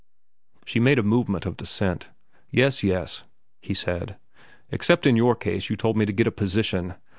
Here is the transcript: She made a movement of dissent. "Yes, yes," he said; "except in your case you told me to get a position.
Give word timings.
She 0.65 0.79
made 0.79 0.97
a 0.97 1.03
movement 1.03 1.45
of 1.45 1.57
dissent. 1.57 2.09
"Yes, 2.49 2.81
yes," 2.81 3.21
he 3.61 3.75
said; 3.75 4.17
"except 4.71 5.05
in 5.05 5.15
your 5.15 5.35
case 5.35 5.69
you 5.69 5.75
told 5.75 5.95
me 5.95 6.07
to 6.07 6.11
get 6.11 6.25
a 6.25 6.31
position. 6.31 6.95